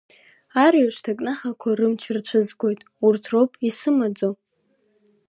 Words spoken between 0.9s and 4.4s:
ҭакнаҳақәа рымч рцәызгоит, урҭ роуп исымаӡо…